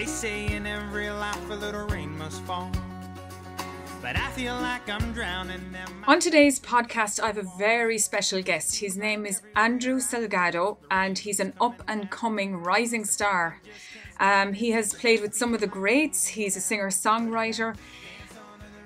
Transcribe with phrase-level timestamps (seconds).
[0.00, 2.70] They say in every life a little rain must fall.
[4.00, 5.60] But I feel like I'm drowning.
[5.74, 8.76] and my- On today's podcast, I have a very special guest.
[8.76, 13.60] His name is Andrew Salgado, and he's an up and coming rising star.
[14.18, 17.76] Um, he has played with some of the greats, he's a singer songwriter.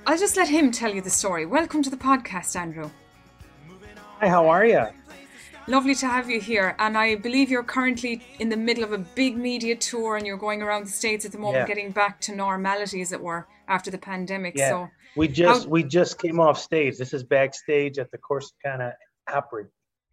[0.08, 1.46] I'll just let him tell you the story.
[1.46, 2.90] Welcome to the podcast, Andrew.
[4.18, 4.88] Hi, how are you?
[5.66, 6.76] Lovely to have you here.
[6.78, 10.36] And I believe you're currently in the middle of a big media tour and you're
[10.36, 11.66] going around the States at the moment, Yeah.
[11.66, 14.54] getting back to normality, as it were, after the pandemic.
[14.56, 14.68] Yeah.
[14.70, 16.98] So, We just How- we just came off stage.
[16.98, 18.94] This is backstage at the Corsicana
[19.32, 19.66] Opry.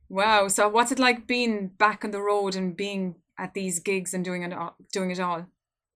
[0.09, 0.47] wow.
[0.47, 4.23] So, what's it like being back on the road and being at these gigs and
[4.23, 4.75] doing it all?
[4.93, 5.45] Doing it all?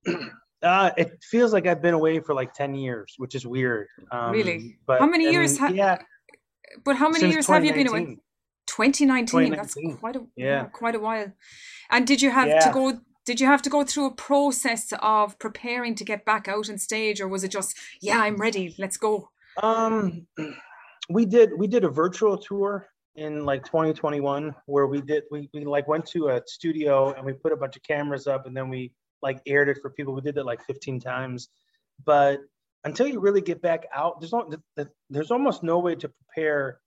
[0.64, 3.88] Uh, it feels like I've been away for like ten years, which is weird.
[4.12, 4.80] Um, Really?
[4.88, 5.98] But How many I years mean, ha- yeah,
[6.84, 8.18] But how many years have you been away?
[8.76, 9.52] 2019.
[9.52, 9.56] 2019.
[9.92, 10.66] That's quite a Yeah.
[10.66, 11.32] quite a while.
[11.90, 13.00] And did you have to go?
[13.26, 16.78] Did you have to go through a process of preparing to get back out on
[16.78, 19.30] stage, or was it just, yeah, I'm ready, let's go?
[19.64, 20.28] Um,
[21.10, 25.64] we did we did a virtual tour in like 2021 where we did we we
[25.64, 28.68] like went to a studio and we put a bunch of cameras up and then
[28.70, 30.14] we like aired it for people.
[30.14, 31.50] We did that like 15 times,
[32.06, 32.42] but
[32.84, 36.08] until you really get back out, there's no, th- th- there's almost no way to
[36.10, 36.80] prepare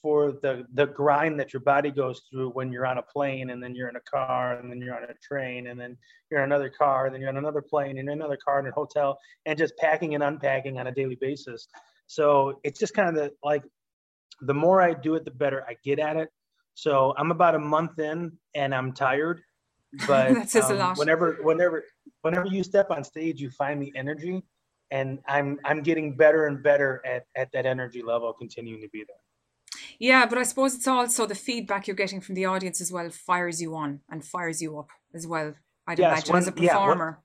[0.00, 3.62] for the the grind that your body goes through when you're on a plane and
[3.62, 5.96] then you're in a car and then you're on a train and then
[6.30, 8.70] you're in another car and then you're on another plane and another car in a
[8.70, 11.68] hotel and just packing and unpacking on a daily basis.
[12.06, 13.64] So it's just kind of the like
[14.40, 16.30] the more I do it, the better I get at it.
[16.74, 19.42] So I'm about a month in and I'm tired.
[20.06, 20.98] But That says a um, lot.
[20.98, 21.84] whenever whenever
[22.22, 24.42] whenever you step on stage, you find the energy
[24.90, 29.04] and I'm I'm getting better and better at, at that energy level, continuing to be
[29.06, 29.16] there.
[29.98, 33.10] Yeah, but I suppose it's also the feedback you're getting from the audience as well
[33.10, 35.54] fires you on and fires you up as well.
[35.86, 37.22] I'd Yes, imagine as a when- yeah, when- performer.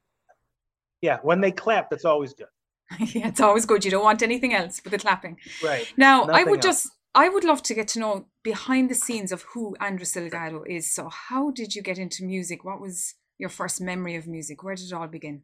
[1.01, 2.47] Yeah, when they clap, that's always good.
[2.99, 3.83] yeah, it's always good.
[3.83, 5.37] You don't want anything else but the clapping.
[5.63, 5.91] Right.
[5.97, 6.83] Now, I would else.
[6.83, 10.63] just, I would love to get to know behind the scenes of who Andrew Salgado
[10.65, 10.93] is.
[10.93, 12.63] So, how did you get into music?
[12.63, 14.63] What was your first memory of music?
[14.63, 15.43] Where did it all begin?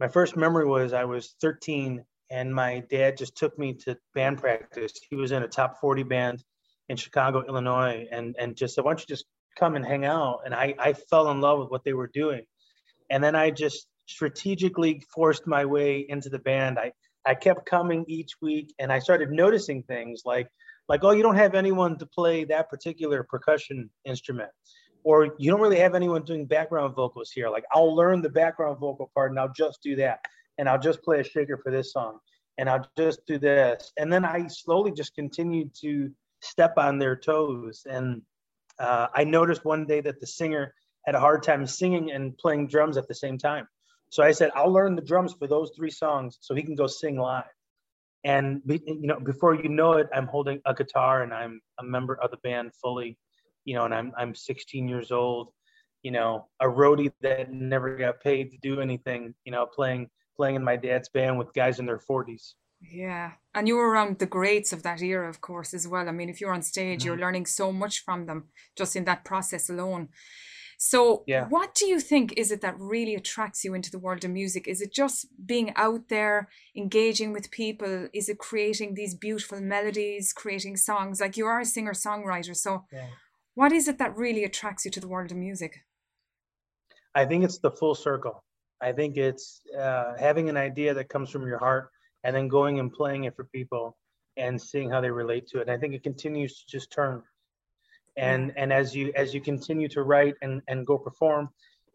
[0.00, 4.38] my first memory was I was 13 and my dad just took me to band
[4.38, 4.92] practice.
[5.08, 6.44] He was in a top 40 band
[6.88, 9.26] in Chicago, Illinois, and and just said, "Why don't you just
[9.58, 12.44] come and hang out?" And I I fell in love with what they were doing,
[13.10, 16.78] and then I just strategically forced my way into the band.
[16.78, 16.92] I
[17.24, 20.48] I kept coming each week, and I started noticing things like
[20.88, 24.50] like oh, you don't have anyone to play that particular percussion instrument
[25.02, 27.48] or you don't really have anyone doing background vocals here.
[27.48, 30.20] Like I'll learn the background vocal part and I'll just do that.
[30.58, 32.18] And I'll just play a shaker for this song.
[32.58, 33.92] And I'll just do this.
[33.98, 36.10] And then I slowly just continued to
[36.42, 37.86] step on their toes.
[37.88, 38.22] And
[38.78, 40.74] uh, I noticed one day that the singer
[41.06, 43.66] had a hard time singing and playing drums at the same time.
[44.10, 46.86] So I said, I'll learn the drums for those three songs so he can go
[46.86, 47.44] sing live.
[48.24, 52.20] And you know, before you know it, I'm holding a guitar and I'm a member
[52.20, 53.16] of the band fully
[53.64, 55.52] you know, and I'm I'm 16 years old,
[56.02, 60.08] you know, a roadie that never got paid to do anything, you know, playing
[60.40, 62.54] playing in my dad's band with guys in their 40s.
[62.80, 63.32] Yeah.
[63.54, 66.08] And you were around the greats of that era, of course, as well.
[66.08, 67.24] I mean, if you're on stage, you're Mhm.
[67.24, 68.40] learning so much from them
[68.80, 70.08] just in that process alone.
[70.78, 71.44] So, Yeah.
[71.56, 74.66] what do you think is it that really attracts you into the world of music?
[74.66, 75.18] Is it just
[75.52, 78.08] being out there, engaging with people?
[78.14, 81.20] Is it creating these beautiful melodies, creating songs?
[81.20, 82.56] Like you are a singer songwriter.
[82.56, 83.10] So, Yeah.
[83.60, 85.72] what is it that really attracts you to the world of music?
[87.14, 88.42] I think it's the full circle.
[88.80, 91.90] I think it's uh, having an idea that comes from your heart
[92.24, 93.96] and then going and playing it for people
[94.36, 95.62] and seeing how they relate to it.
[95.62, 97.22] And I think it continues to just turn.
[98.16, 101.48] And and as you as you continue to write and and go perform,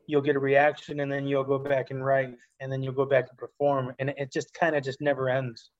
[0.07, 3.05] you'll get a reaction and then you'll go back and write and then you'll go
[3.05, 5.71] back and perform and it just kind of just never ends.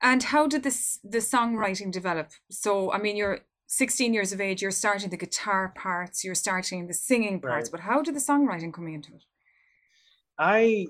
[0.00, 2.30] And how did this the songwriting develop?
[2.50, 6.86] So, I mean, you're 16 years of age, you're starting the guitar parts, you're starting
[6.86, 7.72] the singing parts, Right.
[7.72, 9.24] but how did the songwriting come into it?
[10.38, 10.86] I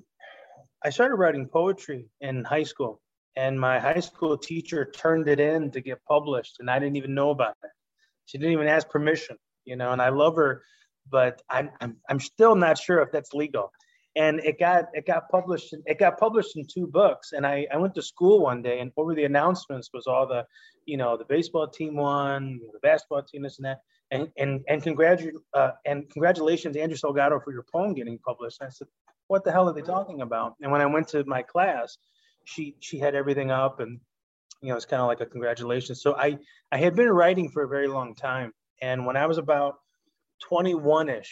[0.85, 3.01] I started writing poetry in high school,
[3.37, 7.15] and my high school teacher turned it in to get published, and I didn't even
[7.15, 7.71] know about it.
[8.27, 9.93] She didn't even ask permission, you know.
[9.93, 10.63] And I love her,
[11.11, 13.73] but I'm I'm, I'm still not sure if that's legal.
[14.17, 15.75] And it got it got published.
[15.85, 17.33] It got published in two books.
[17.33, 20.45] And I I went to school one day, and over the announcements was all the,
[20.87, 23.81] you know, the baseball team won, the basketball team, this and that.
[24.11, 28.61] And and and congratu- uh, and congratulations, Andrew Salgado, for your poem getting published.
[28.61, 28.89] And I said,
[29.29, 30.55] what the hell are they talking about?
[30.61, 31.99] And when I went to my class,
[32.45, 33.99] she she had everything up and
[34.63, 36.03] you know it's kind of like a congratulations.
[36.03, 36.39] So I
[36.73, 38.53] I had been writing for a very long time.
[38.83, 39.77] And when I was about
[40.51, 41.29] 21ish,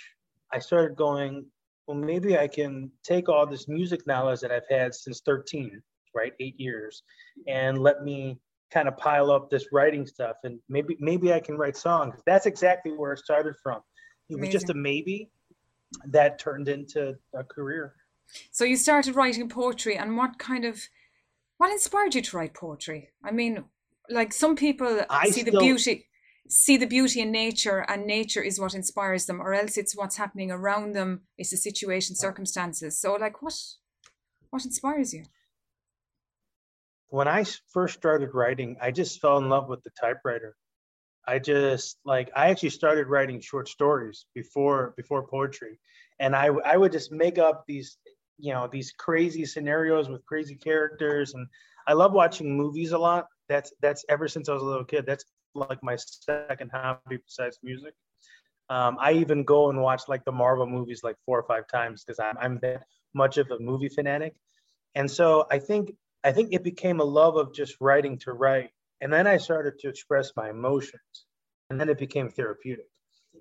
[0.53, 1.47] I started going,
[1.87, 5.83] well, maybe I can take all this music knowledge that I've had since 13,
[6.15, 7.03] right, eight years,
[7.47, 8.39] and let me
[8.73, 12.15] kind of pile up this writing stuff, and maybe maybe I can write songs.
[12.27, 13.81] That's exactly where it started from.
[14.31, 14.53] It was Amazing.
[14.53, 15.31] just a maybe
[16.07, 17.95] that turned into a career.
[18.51, 20.81] So you started writing poetry, and what kind of
[21.59, 23.11] what inspired you to write poetry?
[23.23, 23.65] I mean,
[24.11, 26.09] like some people I see the beauty
[26.47, 30.17] see the beauty in nature and nature is what inspires them or else it's what's
[30.17, 33.59] happening around them it's the situation circumstances so like what
[34.51, 35.25] what inspires you
[37.15, 40.57] when i first started writing, I just fell in love with the typewriter.
[41.27, 45.79] I just like I actually started writing short stories before before poetry,
[46.19, 47.97] and I I would just make up these
[48.39, 51.47] you know these crazy scenarios with crazy characters, and
[51.87, 53.27] I love watching movies a lot.
[53.49, 55.07] That's that's ever since I was a little kid.
[55.07, 55.25] That's
[55.55, 57.95] like my second hobby besides music.
[58.71, 62.05] Um, I even go and watch like the Marvel movies like four or five times
[62.05, 62.85] because I'm I'm that
[63.15, 64.35] much of a movie fanatic,
[64.95, 68.71] and so I think I think it became a love of just writing to write.
[69.05, 71.27] And then I started to express my emotions.
[71.69, 72.87] And then it became therapeutic.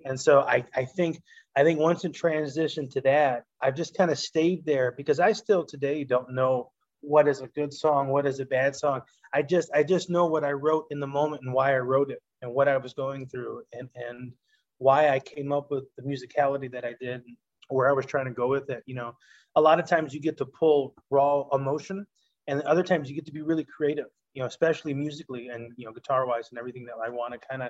[0.04, 1.22] And so I, I think
[1.56, 5.32] I think once in transition to that, I've just kind of stayed there because I
[5.32, 9.02] still today don't know what is a good song, what is a bad song.
[9.34, 12.12] I just I just know what I wrote in the moment and why I wrote
[12.12, 14.34] it and what I was going through and and
[14.80, 17.38] why I came up with the musicality that I did, and
[17.70, 18.84] where I was trying to go with it.
[18.86, 19.14] You know,
[19.56, 22.06] a lot of times you get to pull raw emotion
[22.48, 25.86] and other times you get to be really creative you know especially musically and you
[25.86, 27.70] know guitar wise and everything that i want to kind of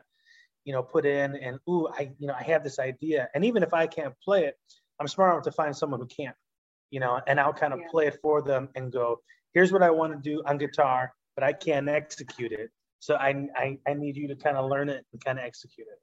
[0.65, 1.35] you know put in.
[1.35, 3.27] And ooh i you know i have this idea.
[3.35, 4.57] And even if i can't play it
[4.99, 6.33] i'm smart enough to find someone who can
[6.91, 7.87] you know and i'll kind of Yeah.
[7.91, 9.19] play it for them and go
[9.53, 12.69] here's what i want to do on guitar but i can't execute it.
[12.99, 15.87] So i i, I need you to kind of learn it and kind of execute
[15.87, 15.99] it.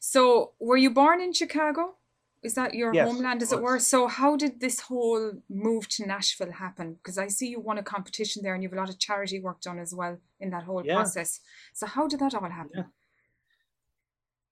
[0.00, 1.94] So were you born in chicago
[2.44, 3.78] is that your Yes, homeland as it were?
[3.78, 6.94] so how did this whole move to nashville happen?
[6.94, 9.40] Because i see you won a competition there and you have a lot of charity
[9.40, 10.94] work done as well in that whole Yeah.
[10.96, 11.40] process.
[11.72, 12.70] So how did that all happen?
[12.74, 12.84] Yeah.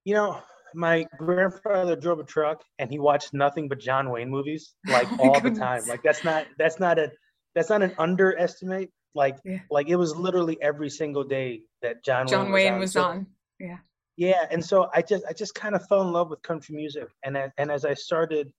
[0.04, 0.40] you know
[0.74, 5.28] my grandfather drove a truck and he watched nothing but john wayne movies like Oh
[5.30, 5.82] all the time.
[5.86, 7.06] like that's not that's not a
[7.54, 8.90] that's not an underestimate.
[9.14, 9.58] Like Yeah.
[9.70, 11.48] like it was literally every single day
[11.82, 13.26] that john, john wayne wayne was, was So- on.
[13.60, 13.78] Yeah
[14.22, 17.08] yeah and so i just i just kind of fell in love with country music
[17.24, 18.52] and a- and as i started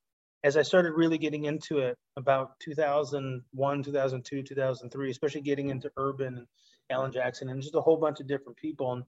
[0.43, 6.37] as i started really getting into it about 2001 2002 2003 especially getting into urban
[6.37, 6.47] and
[6.89, 9.03] alan jackson and just a whole bunch of different people and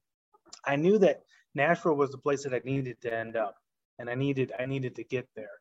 [0.65, 1.23] i knew that
[1.55, 3.55] nashville was the place that i needed to end up
[3.99, 5.57] and i needed i needed to get there.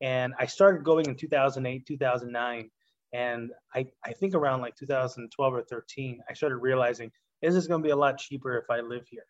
[0.00, 2.70] And i started going in 2008 2009
[3.12, 7.10] and i i think around like 2012 or 13 i started realizing
[7.42, 9.26] this is going to be a lot cheaper if i live here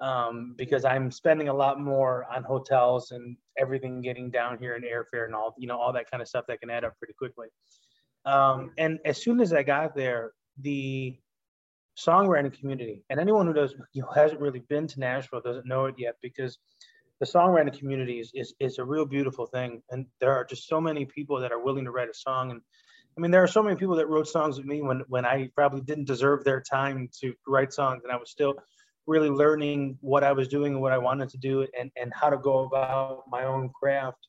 [0.00, 4.84] um, because I'm spending a lot more on hotels and everything getting down here and
[4.84, 7.14] airfare and all you know all that kind of stuff that can add up pretty
[7.14, 7.48] quickly.
[8.24, 11.16] Um, and as soon as I got there, the
[11.96, 15.86] songwriting community and anyone who does you know hasn't really been to Nashville doesn't know
[15.86, 16.58] it yet because
[17.20, 19.82] the songwriting community is, is is a real beautiful thing.
[19.90, 22.50] And there are just so many people that are willing to write a song.
[22.50, 22.60] And
[23.16, 25.48] I mean there are so many people that wrote songs with me when when I
[25.54, 28.56] probably didn't deserve their time to write songs and I was still
[29.06, 32.30] really learning what I was doing and what I wanted to do and, and how
[32.30, 34.28] to go about my own craft.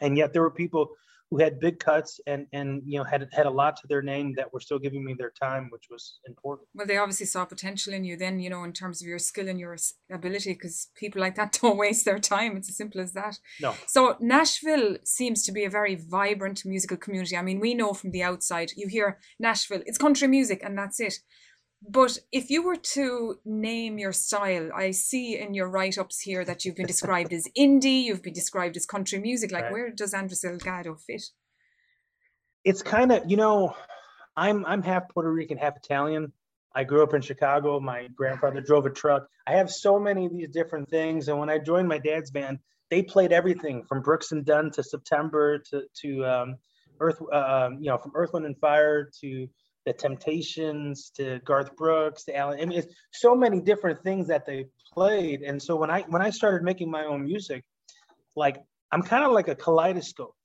[0.00, 0.90] And yet there were people
[1.32, 4.34] who had big cuts and, and you know had had a lot to their name
[4.36, 6.68] that were still giving me their time, which was important.
[6.74, 9.48] Well, they obviously saw potential in you then, you know, in terms of your skill
[9.48, 9.74] and your
[10.12, 12.58] ability, because people like that don't waste their time.
[12.58, 13.38] It's as simple as that.
[13.62, 13.74] No.
[13.86, 17.34] So, Nashville seems to be a very vibrant musical community.
[17.34, 21.00] I mean, we know from the outside, you hear Nashville, it's country music, and that's
[21.00, 21.14] it.
[21.88, 26.44] But if you were to name your style, I see in your write ups here
[26.44, 29.50] that you've been described as indie, you've been described as country music.
[29.50, 29.72] Like, Right.
[29.72, 31.22] where does Andrew Salgado fit?
[32.64, 33.74] It's kind of, you know,
[34.36, 36.32] I'm I'm half Puerto Rican, half Italian.
[36.74, 37.80] I grew up in Chicago.
[37.80, 39.26] My grandfather drove a truck.
[39.46, 41.28] I have so many of these different things.
[41.28, 42.60] And when I joined my dad's band,
[42.90, 46.56] they played everything from Brooks and Dunn to September to to um,
[47.00, 49.48] Earth, um, you know, from Earth, Wind and Fire to
[49.84, 52.60] the Temptations to Garth Brooks to Alan.
[52.60, 55.42] I mean, it's so many different things that they played.
[55.42, 57.64] And so when I when I started making my own music,
[58.36, 58.58] like
[58.92, 60.36] I'm kind of like a kaleidoscope,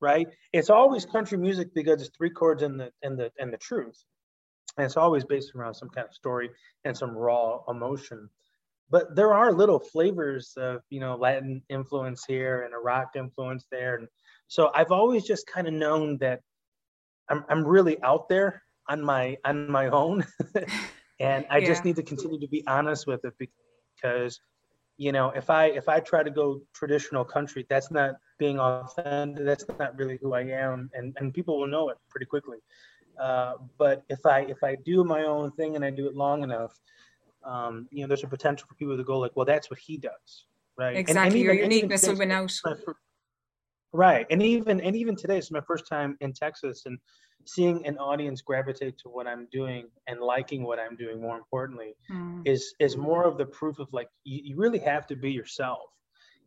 [0.00, 0.26] right?
[0.52, 4.02] It's always country music because it's three chords and the and the and the truth,
[4.76, 6.50] and it's always based around some kind of story
[6.84, 8.28] and some raw emotion.
[8.90, 13.66] But there are little flavors of you know Latin influence here and a rock influence
[13.70, 14.08] there, and
[14.48, 16.40] so I've always just kind of known that
[17.28, 20.24] I'm I'm really out there on my on my own,
[21.20, 24.40] and I just need to continue to be honest with it because
[24.98, 29.44] you know, if I if I try to go traditional country, that's not being authentic.
[29.44, 32.58] That's not really who I am, and and people will know it pretty quickly.
[33.18, 36.42] Uh, but if I if I do my own thing and I do it long
[36.42, 36.78] enough,
[37.44, 39.96] um, you know, there's a potential for people to go like, well, that's what he
[39.96, 40.46] does,
[40.78, 40.96] right?
[40.96, 42.52] Exactly, and, and even, your uniqueness will win out.
[43.94, 46.98] Right, and even and even today, it's my first time in Texas, and
[47.44, 51.20] seeing an audience gravitate to what I'm doing and liking what I'm doing.
[51.20, 52.42] More importantly, mm.
[52.44, 55.90] is is more of the proof of like you, you really have to be yourself,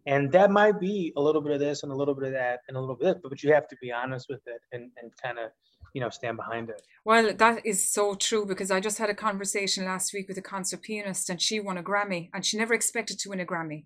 [0.05, 2.59] and that might be a little bit of this and a little bit of that
[2.67, 5.11] and a little bit, but, but you have to be honest with it and and
[5.21, 5.51] kind of
[5.95, 9.15] you know stand behind it well that is so true because i just had a
[9.15, 12.73] conversation last week with a concert pianist and she won a grammy and she never
[12.73, 13.85] expected to win a grammy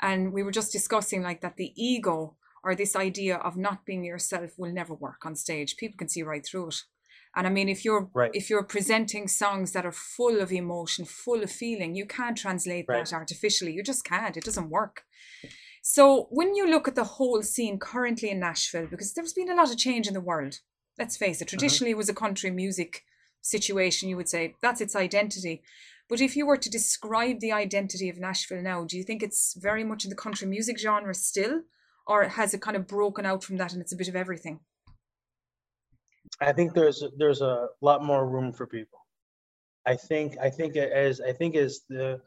[0.00, 2.34] and we were just discussing like that the ego
[2.64, 6.22] or this idea of not being yourself will never work on stage people can see
[6.22, 6.82] right through it
[7.36, 8.30] and i mean if you're right.
[8.34, 12.86] if you're presenting songs that are full of emotion full of feeling you can't translate
[12.88, 13.04] right.
[13.04, 15.04] that artificially you just can't it doesn't work
[15.82, 19.54] so when you look at the whole scene currently in nashville because there's been a
[19.54, 20.60] lot of change in the world
[20.98, 21.50] let's face it, uh-huh.
[21.50, 23.02] traditionally it was a country music
[23.44, 25.62] situation, you would say that's its identity.
[26.08, 29.54] But if you were to describe the identity of Nashville now, do you think it's
[29.54, 31.62] very much in the country music genre still,
[32.06, 34.60] or has it kind of broken out from that and it's a bit of everything?
[36.40, 38.98] I think there's there's a lot more room for people.
[39.86, 42.20] I think I think as I think as the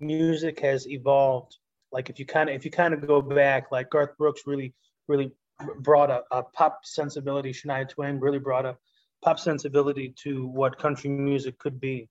[0.00, 1.56] music has evolved,
[1.92, 4.74] like if you kind of if you kind of go back, like Garth Brooks really
[5.08, 5.32] really
[5.78, 7.52] brought a, a pop sensibility.
[7.52, 8.76] Shania Twain really brought a
[9.22, 12.08] pop sensibility to what country music could be.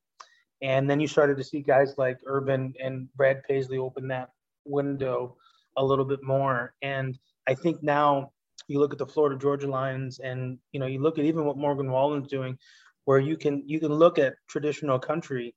[0.62, 4.30] And then you started to see guys like Urban and Brad Paisley open that
[4.66, 5.36] window
[5.78, 6.74] a little bit more.
[6.82, 8.32] And I think now
[8.68, 11.58] you look at the Florida Georgia Lines and you know you look at even what
[11.58, 12.58] Morgan Wallen's doing,
[13.06, 15.56] where you can you can look at traditional country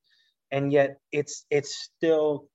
[0.50, 2.48] and yet it's it's still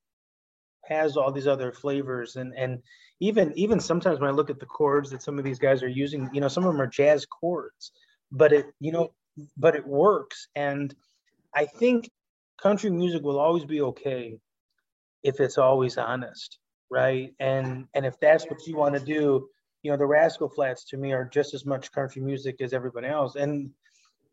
[0.85, 2.79] has all these other flavors and and
[3.19, 5.87] even even sometimes when I look at the chords that some of these guys are
[5.89, 7.91] using, you know, some of them are jazz chords,
[8.31, 9.13] but it you know,
[9.57, 10.47] but it works.
[10.55, 10.93] And
[11.55, 12.09] I think
[12.61, 14.37] country music will always be okay
[15.23, 16.57] if it's always honest,
[16.91, 17.33] right?
[17.39, 19.47] And and if that's what you want to do,
[19.81, 23.07] you know, the Rascal Flatts to me are just as much country music as everybody
[23.07, 23.35] else.
[23.35, 23.71] And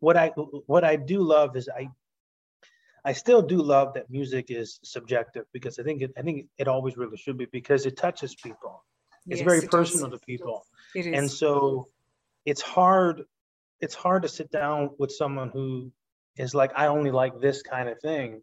[0.00, 1.88] what I what I do love is I
[3.04, 6.68] I still do love that music is subjective because I think it, I think it
[6.68, 8.84] always really should be because it touches people.
[9.28, 10.20] It's yes, very it personal does.
[10.20, 10.66] to people.
[10.94, 11.18] It is.
[11.18, 11.88] And so
[12.44, 13.22] it's hard
[13.80, 15.92] it's hard to sit down with someone who
[16.36, 18.42] is like I only like this kind of thing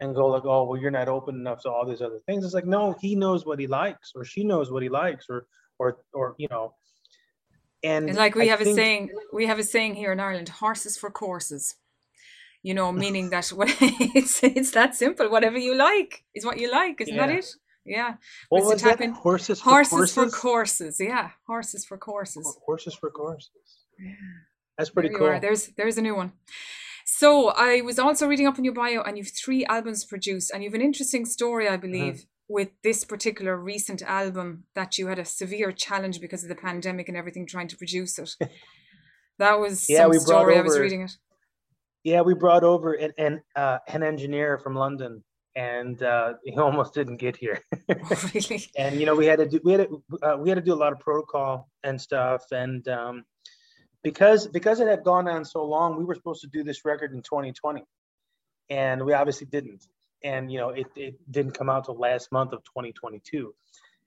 [0.00, 2.44] and go like oh well you're not open enough to all these other things.
[2.44, 5.46] It's like no, he knows what he likes or she knows what he likes or
[5.78, 6.74] or or you know
[7.82, 10.20] and, and like we I have think, a saying we have a saying here in
[10.20, 11.76] Ireland horses for courses
[12.66, 15.30] you know, meaning that what it's it's that simple.
[15.30, 17.26] Whatever you like is what you like, isn't yeah.
[17.26, 17.46] that it?
[17.84, 18.14] Yeah.
[18.48, 18.98] What was that?
[19.10, 20.14] Horses for horses courses?
[20.14, 20.96] for courses.
[20.98, 22.58] Yeah, horses for courses.
[22.66, 23.50] Horses for courses.
[23.98, 24.12] Yeah.
[24.76, 25.28] That's pretty cool.
[25.28, 25.40] Are.
[25.40, 26.32] There's there's a new one.
[27.08, 30.64] So I was also reading up on your bio, and you've three albums produced, and
[30.64, 31.78] you've an interesting story, I uh-huh.
[31.78, 36.56] believe, with this particular recent album that you had a severe challenge because of the
[36.56, 38.34] pandemic and everything trying to produce it.
[39.38, 40.54] That was yeah, some we story.
[40.54, 41.12] Over, I was reading it.
[42.04, 45.22] Yeah, we brought over an an, uh, an engineer from London,
[45.54, 47.60] and uh, he almost didn't get here.
[47.90, 48.64] Oh, really?
[48.78, 50.72] And you know, we had to do we had to, uh, we had to do
[50.72, 53.24] a lot of protocol and stuff, and um,
[54.06, 57.12] because because it had gone on so long, we were supposed to do this record
[57.12, 57.82] in 2020,
[58.70, 59.84] and we obviously didn't.
[60.22, 63.52] And you know, it it didn't come out till last month of 2022,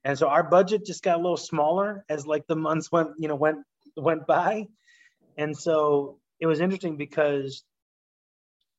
[0.06, 3.28] and so our budget just got a little smaller as like the months went you
[3.28, 3.58] know went
[3.98, 4.68] went by,
[5.38, 7.66] and so it was interesting because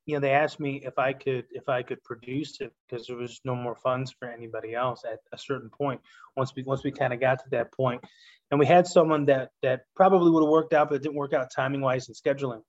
[0.07, 3.17] you know, they asked me if I could if I could produce it because there
[3.17, 6.01] was no more funds for anybody else at a certain point.
[6.37, 8.03] Once we once we kind of got to that point,
[8.51, 11.33] and we had someone that that probably would have worked out, but it didn't work
[11.33, 12.63] out timing wise and scheduling.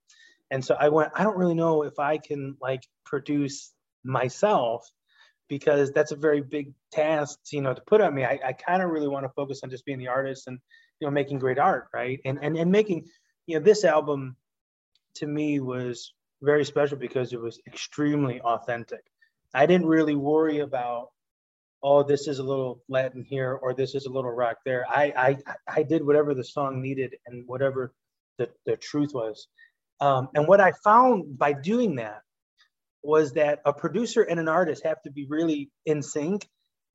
[0.52, 1.12] And so I went.
[1.16, 3.74] I don't really know if I can like produce
[4.04, 4.88] myself
[5.48, 8.24] because that's a very big task, you know, to put on me.
[8.24, 10.60] I, I kind of really want to focus on just being the artist and
[11.00, 12.20] you know making great art, right?
[12.26, 13.08] And and and making
[13.48, 14.36] you know this album
[15.16, 19.04] to me was very special because it was extremely authentic.
[19.54, 21.10] I didn't really worry about,
[21.84, 24.86] oh, this is a little Latin here or this is a little rock there.
[24.90, 27.94] I I, I did whatever the song needed and whatever
[28.38, 29.48] the, the truth was.
[30.00, 32.22] Um, and what I found by doing that
[33.04, 36.48] was that a producer and an artist have to be really in sync,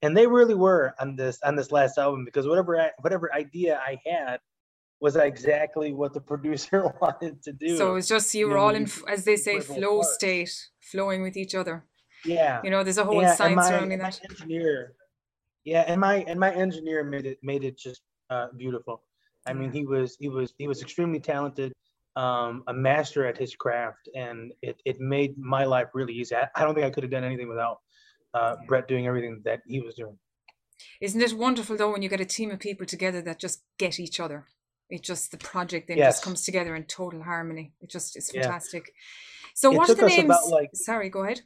[0.03, 3.79] and they really were on this on this last album because whatever I, whatever idea
[3.79, 4.39] I had
[5.01, 7.77] was exactly what the producer wanted to do.
[7.77, 11.55] So it's just you were all in, as they say, flow state, flowing with each
[11.55, 11.85] other.
[12.25, 12.61] Yeah.
[12.65, 14.21] You know, there's a whole yeah, science my, surrounding that.
[14.31, 14.95] Engineer,
[15.65, 19.03] Yeah, and my and my engineer made it made it just uh, beautiful.
[19.47, 21.73] I mean, he was he was he was extremely talented,
[22.17, 26.35] um, a master at his craft, and it it made my life really easy.
[26.35, 27.79] I, I don't think I could have done anything without
[28.35, 30.19] uh, Brett doing everything that he was doing.
[31.01, 34.01] Isn't it wonderful though when you get a team of people together that just get
[34.01, 34.47] each other?
[34.89, 36.15] It just the project then Yes.
[36.17, 37.73] just comes together in total harmony.
[37.81, 38.43] It just is Yeah.
[38.43, 38.93] fantastic.
[39.55, 40.25] So It what are the names?
[40.27, 41.41] about, like- Sorry, go ahead.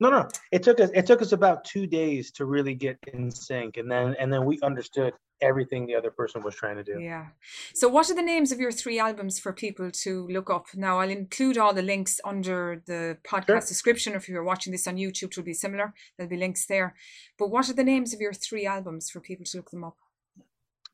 [0.00, 3.30] No, no, it took us it took us about two days to really get in
[3.30, 7.00] sync, and then and then we understood everything the other person was trying to do.
[7.00, 7.26] Yeah.
[7.74, 10.66] So what are the names of your three albums for people to look up?
[10.74, 13.60] Now I'll include all the links under the podcast Sure.
[13.74, 14.14] description.
[14.14, 15.94] If you're watching this on YouTube, it will be similar.
[16.16, 16.94] There'll be links there.
[17.38, 19.96] But what are the names of your three albums for people to look them up?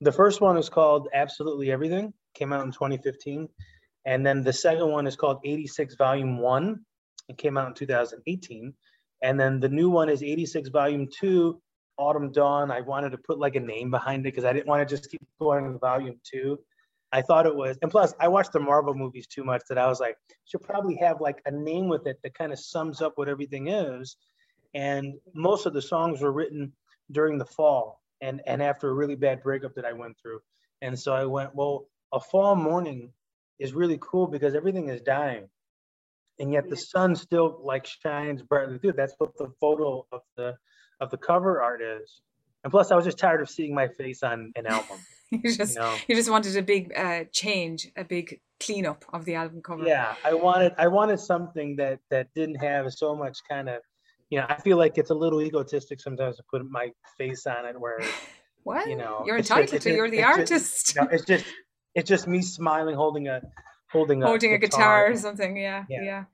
[0.00, 3.48] The first one is called Absolutely Everything, came out in 2015.
[4.06, 6.80] And then the second one is called 86 Volume 1.
[7.28, 8.72] It came out in 2018.
[9.22, 11.60] And then the new one is 86 Volume 2,
[11.96, 12.70] Autumn Dawn.
[12.70, 15.10] I wanted to put like a name behind it because I didn't want to just
[15.10, 16.56] keep going to Volume 2.
[17.10, 19.88] I thought it was, and plus I watched the Marvel movies too much that I
[19.88, 23.14] was like, should probably have like a name with it that kind of sums up
[23.16, 24.16] what everything is.
[24.74, 26.72] And most of the songs were written
[27.10, 30.40] during the fall and and after a really bad breakup that I went through.
[30.80, 33.12] And so I went, well, a fall morning
[33.58, 35.48] is really cool because everything is dying.
[36.38, 38.92] And yet the sun still like shines brightly through.
[38.92, 40.56] That's what the photo of the
[41.00, 42.20] of the cover art is.
[42.62, 44.98] And plus I was just tired of seeing my face on an album.
[45.30, 45.94] you You just know.
[46.08, 49.84] you just wanted a big uh, change, a big cleanup of the album cover.
[49.84, 53.82] Yeah, I wanted I wanted something that that didn't have so much kind of
[54.30, 57.64] you know, I feel like it's a little egotistic sometimes to put my face on
[57.66, 58.00] it where
[58.64, 59.90] what you know, you're it's just- entitled to.
[59.94, 60.94] You're the it's just- artist.
[60.96, 61.44] you know, it's just
[61.94, 63.40] it's just me smiling holding a
[63.90, 65.56] holding a holding a guitar or something.
[65.56, 66.24] Yeah, yeah, Yeah.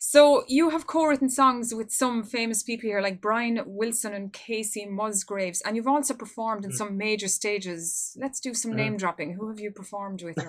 [0.00, 4.86] So you have co-written songs with some famous people here, like Brian Wilson and Kacey
[4.86, 6.76] Musgraves, and you've also performed in Mm.
[6.76, 8.14] some major stages.
[8.20, 8.76] Let's do some Mm.
[8.76, 9.34] name dropping.
[9.34, 10.36] Who have you performed with?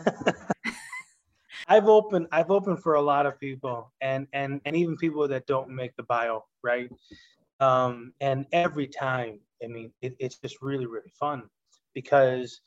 [1.68, 5.48] I've opened I've opened for a lot of people and and and even people that
[5.48, 6.90] don't make the bio, right?
[7.60, 11.44] Um, and every time, I mean, it, it's just really really fun
[11.94, 12.62] because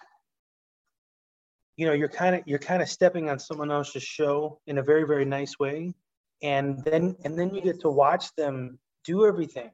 [1.76, 4.82] you know you're kind of you're kind of stepping on someone else's show in a
[4.82, 5.94] very very nice way,
[6.42, 9.70] and then and then you get to watch them do everything,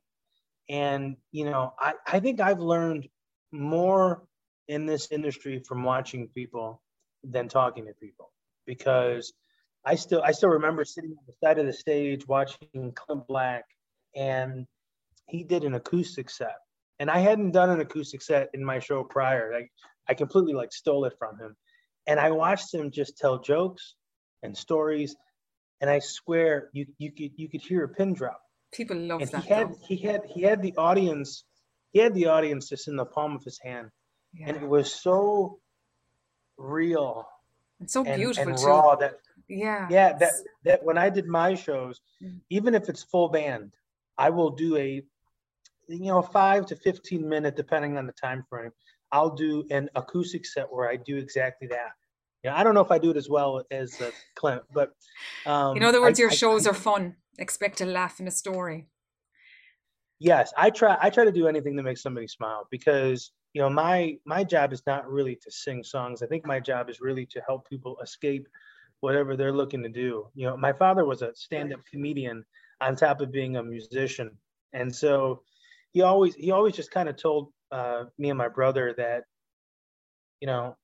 [0.69, 3.09] and you know I I think I've learned
[3.53, 4.23] more
[4.69, 6.83] in this industry from watching people
[7.23, 8.34] than talking to people
[8.67, 9.33] because
[9.85, 13.65] I still I still remember sitting on the side of the stage watching Clint Black
[14.17, 14.67] and
[15.27, 16.57] he did an acoustic set.
[16.99, 19.53] And I hadn't done an acoustic set in my show prior.
[19.53, 19.71] Like
[20.09, 21.57] I completely like stole it from him.
[22.07, 23.95] And I watched him just tell jokes
[24.43, 25.17] and stories
[25.81, 28.41] and I swear you you could you could hear a pin drop.
[28.73, 29.43] People love and that.
[29.43, 29.79] he had though.
[29.87, 31.45] he had he had the audience
[31.93, 33.91] he had the audience just in the palm of his hand.
[34.45, 35.59] And it was so
[36.57, 37.27] real
[37.85, 38.67] And so and, beautiful and too.
[38.67, 39.87] raw that Yeah.
[39.91, 40.33] yeah that
[40.65, 42.41] that when i did my shows Mm.
[42.49, 43.75] even if it's full band
[44.17, 44.89] i will do a
[45.89, 48.71] you know 5 to 15 minute depending on the time frame
[49.13, 51.91] i'll do an acoustic set where i do exactly that
[52.43, 54.89] yeah i don't know if i do it as well as uh, clint but
[55.45, 57.17] um In other words, I- your I- shows I- are fun.
[57.39, 58.81] Expect a laugh and a story.
[60.31, 63.21] yes i try i try to do anything to make somebody smile because
[63.55, 66.23] you know my my job is not really to sing songs.
[66.23, 68.47] I think my job is really to help people escape
[69.01, 70.27] whatever they're looking to do.
[70.35, 72.45] You know my father was a stand-up comedian
[72.81, 74.31] on top of being a musician.
[74.73, 75.43] And so
[75.93, 79.25] he always he always just kind of told uh, me and my brother that
[80.41, 80.77] you know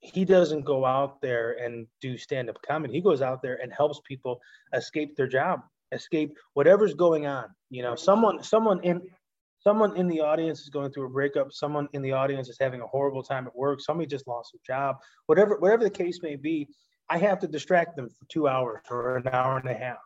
[0.00, 2.94] he doesn't go out there and do stand-up comedy.
[2.94, 4.40] He goes out there and helps people
[4.72, 5.60] escape their job
[5.92, 7.46] escape whatever's going on.
[7.70, 9.02] You know someone someone in
[9.58, 11.52] someone in the audience is going through a breakup.
[11.52, 13.80] Someone in the audience is having a horrible time at work.
[13.80, 14.96] Somebody just lost their job.
[15.26, 16.68] Whatever whatever the case may be
[17.10, 19.98] i have to distract them for two hours or an hour and a half.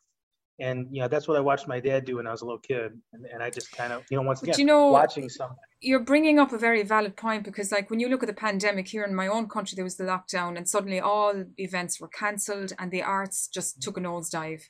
[0.61, 2.61] And you know that's what i watched my dad do when i was a little
[2.61, 2.93] kid.
[3.13, 5.57] And, and i just kind of you know once But again you know, watching something
[5.81, 8.89] you're bringing up a very valid point because like when you look at the pandemic
[8.89, 12.73] here in my own country there was the lockdown and suddenly all events were cancelled
[12.79, 14.63] and the arts just took a nosedive.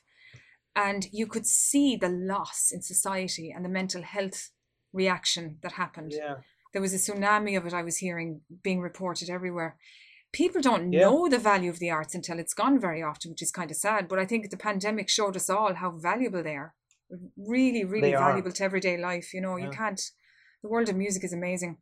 [0.75, 4.49] And you could see the loss in society and the mental health
[4.93, 6.35] reaction that happened yeah
[6.73, 9.75] there was a tsunami of it i was hearing being reported everywhere
[10.31, 11.01] people don't Yeah.
[11.01, 13.77] know the value of the arts until it's gone very often which is kind of
[13.77, 16.73] sad but i think the pandemic showed us all how valuable they are
[17.37, 18.27] really really They are.
[18.29, 20.01] valuable to everyday life you know you can't
[20.63, 21.77] the world of music is amazing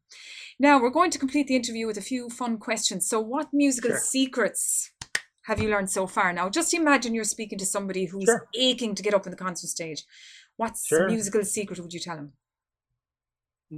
[0.59, 3.91] now we're going to complete the interview with a few fun questions so what musical
[3.91, 3.99] Sure.
[3.99, 4.91] secrets
[5.43, 8.47] have you learned so far now just imagine you're speaking to somebody who's Sure.
[8.55, 10.03] aching to get up on the concert stage
[10.57, 11.07] what's Sure.
[11.07, 12.33] musical secret would you tell them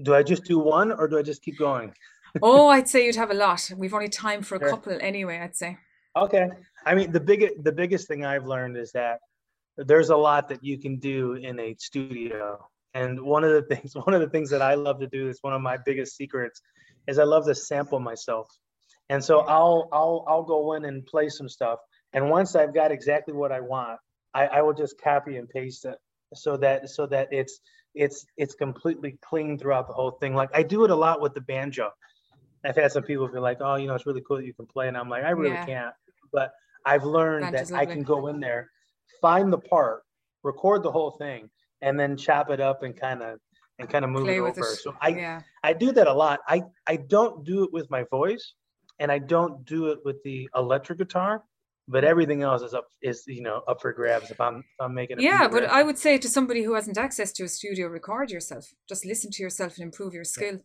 [0.02, 1.94] Do I just do one or do I just keep going?
[2.42, 3.70] oh, I'd say you'd have a lot.
[3.78, 4.70] We've only time for a Sure.
[4.70, 5.78] couple anyway, I'd say.
[6.16, 6.50] Okay.
[6.86, 9.20] I mean, the biggest the biggest thing I've learned is that
[9.78, 12.66] there's a lot that you can do in a studio.
[12.94, 15.40] And one of the things one of the things that I love to do is
[15.42, 16.62] one of my biggest secrets
[17.08, 18.48] is I love to sample myself.
[19.10, 21.80] And so I'll I'll I'll go in and play some stuff.
[22.14, 24.00] And once I've got exactly what I want,
[24.34, 25.98] I, I will just copy and paste it
[26.34, 27.60] so that so that it's
[27.96, 30.34] it's it's completely clean throughout the whole thing.
[30.36, 31.92] Like I do it a lot with the banjo.
[32.66, 34.68] I've had some people be like, "Oh, you know, it's really cool that you can
[34.68, 35.66] play," and I'm like, "I really Yeah.
[35.66, 35.94] can't."
[36.32, 36.54] But
[36.86, 38.70] I've learned that I can go in there,
[39.22, 40.04] find the part,
[40.44, 41.50] record the whole thing,
[41.82, 43.40] and then chop it up and kind of
[43.80, 44.74] and kind of move Play it over.
[44.74, 44.80] it.
[44.80, 45.44] So I yeah.
[45.64, 46.40] I do that a lot.
[46.48, 48.54] I I don't do it with my voice,
[49.00, 51.44] and I don't do it with the electric guitar.
[51.88, 54.94] But everything else is up is you know up for grabs if I'm if I'm
[54.94, 58.32] making Yeah, but I would say to somebody who hasn't access to a studio, record
[58.32, 58.74] yourself.
[58.88, 60.60] Just listen to yourself and improve your skill.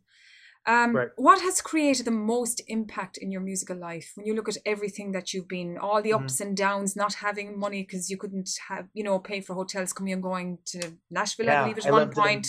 [0.66, 1.08] Um, Right.
[1.16, 5.12] What has created the most impact in your musical life when you look at everything
[5.12, 6.20] that you've been, all the Mhm.
[6.24, 9.92] ups and downs, not having money because you couldn't have, you know, pay for hotels
[9.92, 12.46] coming and going to Nashville, yeah, I Yeah, believe, at I one lived in- point.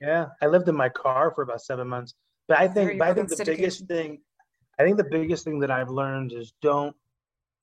[0.00, 2.14] Yeah, I lived in my car for about seven months.
[2.48, 4.22] But I think, but I think the biggest thing,
[4.78, 6.94] I think the biggest thing that I've learned is don't,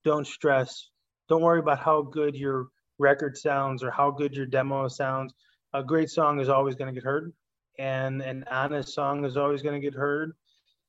[0.04, 0.90] don't stress.
[1.28, 5.32] Don't worry about how good your record sounds or how good your demo sounds.
[5.74, 7.32] A great song is always going to get heard,
[7.78, 10.32] and an honest song is always going to get heard.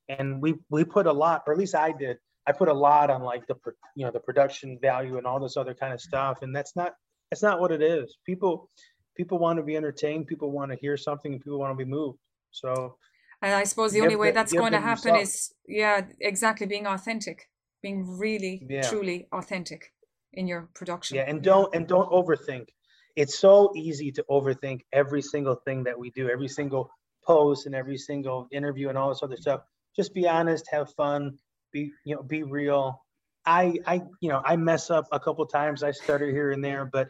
[0.10, 2.18] And we we put a lot, or at least I did.
[2.46, 3.56] I put a lot on like the
[3.96, 6.94] you know the production value and all this other kind of stuff, and that's not
[7.32, 8.18] that's not what it is.
[8.26, 8.70] People
[9.16, 10.28] people want to be entertained.
[10.28, 12.20] People want to hear something, and people want to be moved.
[12.52, 12.98] So
[13.42, 17.50] And I suppose the only way that's going to happen is, yeah, exactly, being authentic,
[17.84, 18.82] being really, Yeah.
[18.82, 19.94] truly authentic
[20.34, 21.18] in your production.
[21.18, 22.70] yeah, and don't and don't overthink.
[23.16, 26.90] It's so easy to overthink every single thing that we do, every single
[27.24, 29.62] post and every single interview and all this other stuff.
[29.96, 31.38] Just be honest, have fun,
[31.72, 33.04] be you know, be real.
[33.46, 35.84] I I you know I mess up a couple times.
[35.84, 37.10] I stutter here and there, but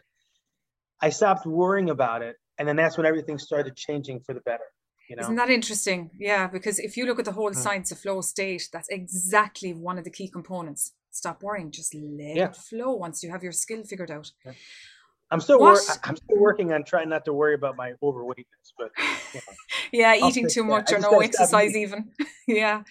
[1.00, 4.64] I stopped worrying about it, and then that's when everything started changing for the better.
[5.08, 5.22] You know.
[5.22, 6.10] Isn't that interesting?
[6.18, 7.56] Yeah, because if you look at the whole Mm.
[7.56, 10.92] science of flow state, that's exactly one of the key components.
[11.10, 12.48] Stop worrying, just let Yeah.
[12.48, 14.32] it flow once you have your skill figured out.
[15.30, 18.90] I'm still wor- I'm still working on trying not to worry about my overweightness, but
[18.98, 19.54] you know,
[19.92, 22.12] Yeah, I'll eating too much or no exercise, even.
[22.46, 22.82] yeah.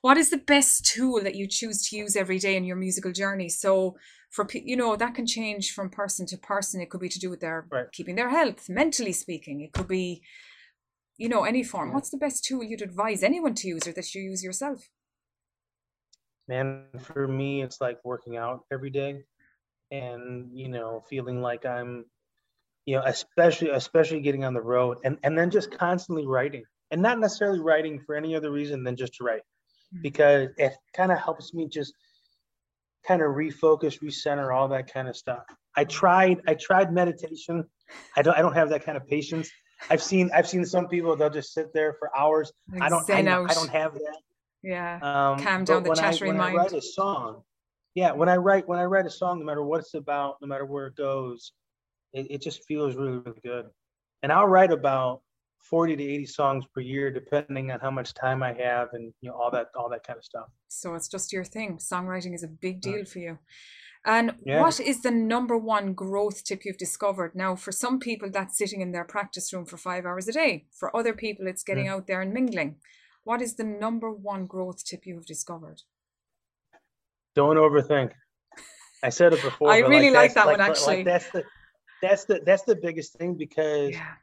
[0.00, 3.12] What is the best tool that you choose to use every day in your musical
[3.12, 3.48] journey?
[3.48, 3.96] So,
[4.30, 6.80] for you know, that can change from person to person.
[6.80, 7.90] It could be to do with their Right.
[7.92, 9.60] keeping their health, mentally speaking.
[9.60, 10.22] It could be,
[11.20, 11.92] you know, any form.
[11.92, 14.88] What's the best tool you'd advise anyone to use or that you use yourself?
[16.48, 19.22] man for me it's like working out every day
[19.92, 22.04] and you know feeling like i'm
[22.86, 27.00] you know especially especially getting on the road and and then just constantly writing and
[27.00, 29.42] not necessarily writing for any other reason than just to write
[29.94, 30.02] Mhm.
[30.02, 31.94] because it kind of helps me just
[33.06, 35.44] kind of refocus recenter all that kind of stuff
[35.76, 37.64] i tried i tried meditation
[38.16, 39.48] i don't i don't have that kind of patience
[39.88, 43.08] i've seen i've seen some people they'll just sit there for hours Like i don't
[43.10, 44.18] I, don't- I don't have that
[44.62, 44.96] Yeah.
[45.02, 46.56] um, Calm down the chattering when I mind.
[46.56, 47.42] write a song,
[47.94, 50.46] yeah, when I write when I write a song, no matter what it's about, no
[50.48, 51.52] matter where it goes,
[52.12, 53.66] it, it just feels really really good.
[54.22, 55.22] And I'll write about
[55.70, 59.30] forty to eighty songs per year, depending on how much time I have and you
[59.30, 60.48] know all that all that kind of stuff.
[60.68, 61.78] So it's just your thing.
[61.78, 62.92] Songwriting is a big Yeah.
[62.96, 63.38] deal for you.
[64.04, 64.60] And Yeah.
[64.62, 67.34] what is the number one growth tip you've discovered?
[67.34, 70.66] Now, for some people, that's sitting in their practice room for five hours a day.
[70.72, 71.90] For other people, it's getting Mm.
[71.90, 72.80] out there and mingling.
[73.24, 75.82] What is the number one growth tip you have discovered?
[77.34, 78.12] Don't overthink.
[79.02, 79.70] I said it before.
[79.72, 81.02] I really like that's- that one, like, actually.
[81.04, 81.44] that's the
[82.02, 84.14] that's the that's the biggest thing because Yeah.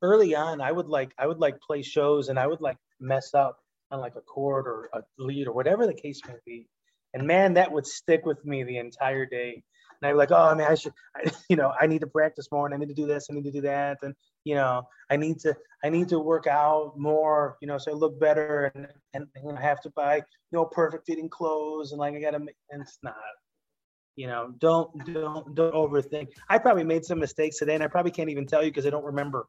[0.00, 3.34] early on i would like i would like play shows and i would like mess
[3.34, 3.58] up
[3.90, 6.66] on like a chord or a lead or whatever the case may be
[7.16, 9.62] and man that would stick with me the entire day.
[10.02, 12.48] And i'd be like oh man i should I, you know i need to practice
[12.52, 14.82] more and i need to do this i need to do that and you know
[15.10, 18.70] i need to i need to work out more you know so i look better
[18.74, 22.20] and and, and i have to buy you know perfect fitting clothes and like i
[22.20, 23.14] gotta make and it's not
[24.16, 26.28] you know don't don't don't overthink.
[26.48, 28.90] I probably made some mistakes today and i probably can't even tell you because i
[28.90, 29.46] don't remember.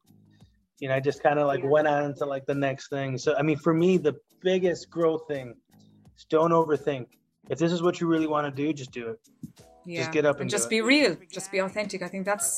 [0.78, 3.18] You know i just kind of like went on to like the next thing.
[3.18, 5.54] So i mean for me the biggest growth thing
[6.16, 7.08] is don't overthink
[7.50, 9.18] if this is what you really want to do just do it
[9.86, 10.00] Yeah.
[10.02, 10.76] Just get up and do just it.
[10.76, 11.16] be real.
[11.38, 12.02] Just be authentic.
[12.02, 12.50] I think that's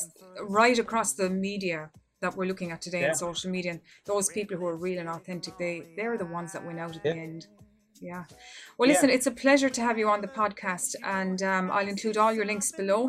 [0.61, 1.90] right across the media
[2.22, 3.11] that we're looking at today Yeah.
[3.11, 3.70] in social media.
[3.74, 3.81] And
[4.12, 7.05] those people who are real and authentic, they they're the ones that win out at
[7.05, 7.12] Yeah.
[7.14, 7.40] the end.
[8.11, 8.24] Yeah.
[8.76, 8.94] Well, Yeah.
[8.94, 12.33] listen, it's a pleasure to have you on the podcast, and um, I'll include all
[12.38, 13.00] your links below.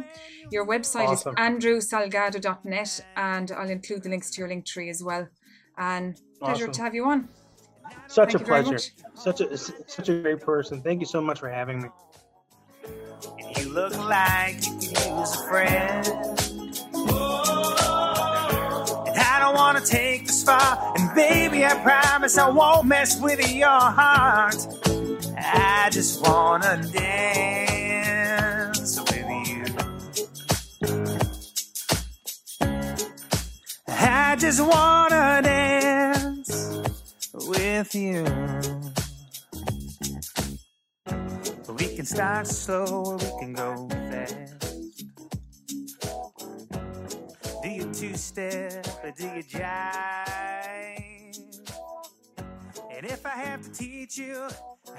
[0.55, 1.33] Your website Awesome.
[1.33, 5.25] is andrewsalgado.net, and I'll include the links to your link tree as well.
[5.77, 6.73] And pleasure Awesome.
[6.73, 7.19] to have you on.
[8.07, 8.79] Such Thank a pleasure.
[9.13, 10.81] Such a such a great person.
[10.81, 11.89] Thank you so much for having me.
[13.39, 16.07] And you look like you could use a friend.
[19.07, 20.93] And I don't want to take this far.
[20.97, 24.55] And baby, I promise I won't mess with your heart.
[25.37, 29.63] I just want to dance with you.
[33.87, 35.50] I just want to dance
[37.81, 38.23] with you.
[41.79, 44.35] We can start slow we can go fast.
[47.63, 51.39] Do you two step or do you jive?
[52.91, 54.47] And if I have to teach you,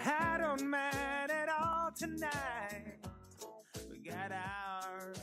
[0.04, 2.98] I don't mind at all tonight.
[3.88, 5.18] We got ours.